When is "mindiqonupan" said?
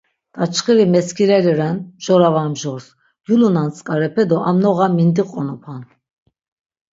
4.97-5.81